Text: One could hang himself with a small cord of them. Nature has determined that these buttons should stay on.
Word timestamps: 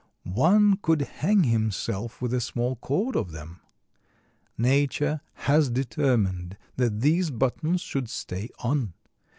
One 0.23 0.77
could 0.77 1.01
hang 1.01 1.43
himself 1.43 2.23
with 2.23 2.33
a 2.33 2.41
small 2.41 2.75
cord 2.75 3.15
of 3.15 3.33
them. 3.33 3.61
Nature 4.57 5.21
has 5.45 5.69
determined 5.69 6.57
that 6.77 7.01
these 7.01 7.29
buttons 7.29 7.81
should 7.81 8.09
stay 8.09 8.49
on. 8.57 8.93